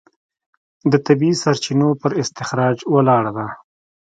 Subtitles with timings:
[0.91, 3.47] د طبیعي سرچینو پر استخراج ولاړه ده.